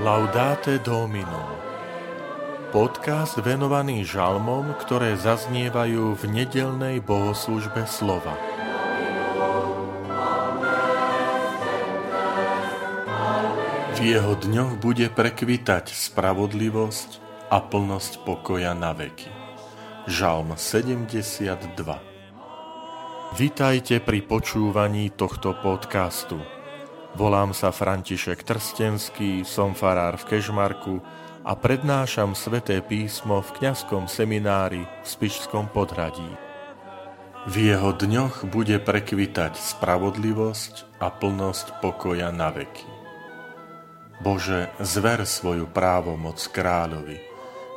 [0.00, 1.60] Laudate Domino
[2.72, 8.32] Podcast venovaný žalmom, ktoré zaznievajú v nedelnej bohoslužbe slova.
[13.92, 17.20] V jeho dňoch bude prekvitať spravodlivosť
[17.52, 19.28] a plnosť pokoja na veky.
[20.08, 21.76] Žalm 72
[23.36, 26.59] Vitajte pri počúvaní tohto podcastu.
[27.10, 31.02] Volám sa František Trstenský, som farár v Kežmarku
[31.42, 36.30] a prednášam sveté písmo v kňazskom seminári v Spišskom podhradí.
[37.50, 42.86] V jeho dňoch bude prekvitať spravodlivosť a plnosť pokoja na veky.
[44.22, 47.18] Bože, zver svoju právomoc kráľovi,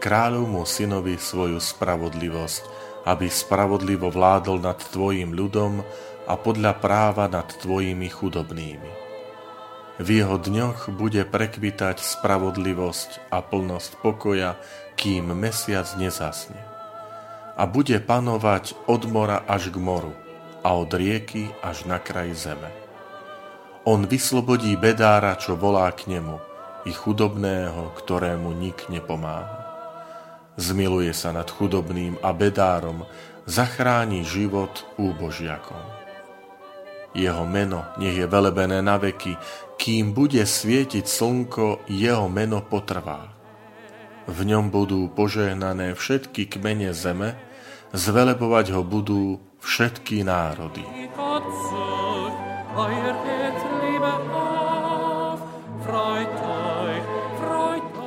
[0.00, 2.62] kráľovmu synovi svoju spravodlivosť,
[3.04, 5.84] aby spravodlivo vládol nad Tvojim ľudom
[6.24, 9.07] a podľa práva nad Tvojimi chudobnými
[9.98, 14.54] v jeho dňoch bude prekvitať spravodlivosť a plnosť pokoja,
[14.94, 16.58] kým mesiac nezasne.
[17.58, 20.14] A bude panovať od mora až k moru
[20.62, 22.70] a od rieky až na kraj zeme.
[23.82, 26.38] On vyslobodí bedára, čo volá k nemu,
[26.86, 29.66] i chudobného, ktorému nik nepomáha.
[30.58, 33.02] Zmiluje sa nad chudobným a bedárom,
[33.50, 36.07] zachráni život úbožiakom.
[37.18, 39.34] Jeho meno nech je velebené na veky,
[39.74, 43.34] kým bude svietiť slnko, jeho meno potrvá.
[44.30, 47.34] V ňom budú požehnané všetky kmene zeme,
[47.90, 50.86] zvelebovať ho budú všetky národy.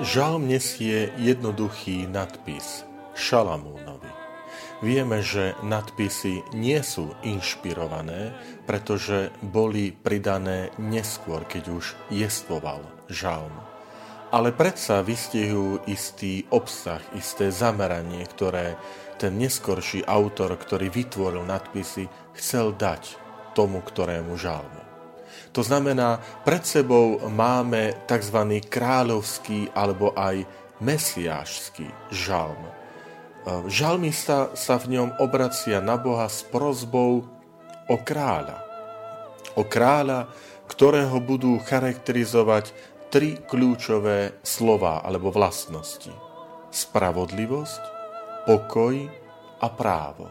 [0.02, 2.88] Žalm nesie jednoduchý nadpis
[3.18, 4.11] Šalamúnovi.
[4.82, 8.34] Vieme, že nadpisy nie sú inšpirované,
[8.66, 13.54] pretože boli pridané neskôr, keď už jestvoval žalm.
[14.34, 18.74] Ale predsa vystihujú istý obsah, isté zameranie, ktoré
[19.22, 23.22] ten neskorší autor, ktorý vytvoril nadpisy, chcel dať
[23.53, 24.81] tomu, ktorému žalmu.
[25.53, 28.66] To znamená, pred sebou máme tzv.
[28.66, 30.41] kráľovský alebo aj
[30.81, 32.81] mesiášský žalm
[33.41, 37.25] Žalmista sa v ňom obracia na Boha s prozbou
[37.90, 38.62] o kráľa.
[39.57, 40.29] O kráľa,
[40.69, 42.69] ktorého budú charakterizovať
[43.09, 46.13] tri kľúčové slova alebo vlastnosti.
[46.69, 47.81] Spravodlivosť,
[48.46, 49.09] pokoj
[49.58, 50.29] a právo.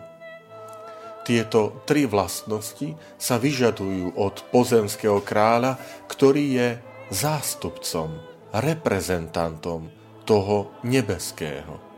[1.26, 6.68] Tieto tri vlastnosti sa vyžadujú od pozemského kráľa, ktorý je
[7.10, 8.22] zástupcom,
[8.54, 9.90] reprezentantom
[10.24, 11.89] toho nebeského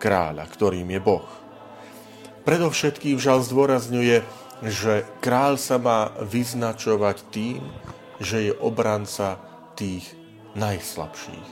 [0.00, 1.28] kráľa, ktorým je Boh.
[2.48, 4.24] Predovšetkým žal zdôrazňuje,
[4.64, 7.60] že kráľ sa má vyznačovať tým,
[8.16, 9.36] že je obranca
[9.76, 10.08] tých
[10.56, 11.48] najslabších,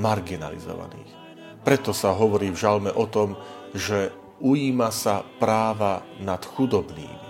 [0.00, 1.12] marginalizovaných.
[1.60, 3.36] Preto sa hovorí v žalme o tom,
[3.76, 7.28] že ujíma sa práva nad chudobnými,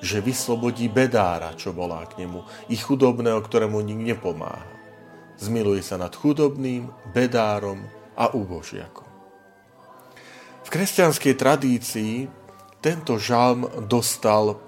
[0.00, 2.40] že vyslobodí bedára, čo volá k nemu,
[2.72, 4.64] i chudobného, ktorému nik nepomáha.
[5.36, 7.84] Zmiluje sa nad chudobným, bedárom
[8.16, 9.05] a úbožiakom.
[10.66, 12.26] V kresťanskej tradícii
[12.82, 14.58] tento žalm dostal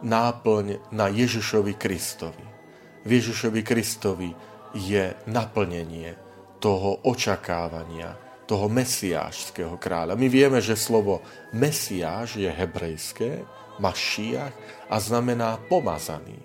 [0.00, 2.40] náplň na Ježišovi Kristovi.
[3.04, 4.32] V Ježišovi Kristovi
[4.72, 6.16] je naplnenie
[6.56, 8.16] toho očakávania,
[8.48, 10.16] toho mesiášského kráľa.
[10.16, 11.20] My vieme, že slovo
[11.52, 13.44] mesiáš je hebrejské,
[13.84, 14.56] mašiach
[14.88, 16.40] a znamená pomazaný.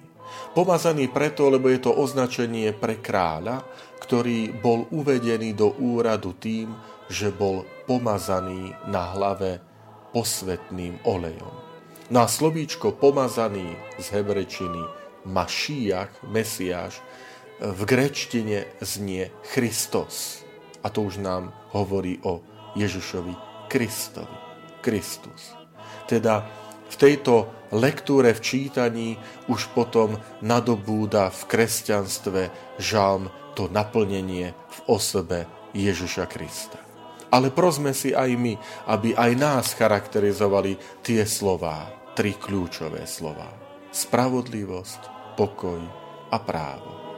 [0.51, 3.63] Pomazaný preto, lebo je to označenie pre kráľa,
[4.03, 9.59] ktorý bol uvedený do úradu tým, že bol pomazaný na hlave
[10.13, 11.53] posvetným olejom.
[12.09, 14.81] Na slovíčko pomazaný z hebrečiny
[15.25, 17.01] Mašíjach, Mesiáš,
[17.59, 20.41] v grečtine znie Christos.
[20.81, 22.41] A to už nám hovorí o
[22.79, 23.35] Ježišovi
[23.67, 24.49] Kristovi.
[24.79, 25.53] Kristus.
[26.07, 26.47] Teda
[26.89, 29.09] v tejto lektúre, v čítaní
[29.45, 32.41] už potom nadobúda v kresťanstve
[32.81, 35.45] žalm to naplnenie v osobe
[35.75, 36.88] Ježiša Krista.
[37.29, 38.53] Ale prosme si aj my,
[38.89, 43.49] aby aj nás charakterizovali tie slová, tri kľúčové slová.
[43.89, 45.81] Spravodlivosť, pokoj
[46.29, 47.08] a právo.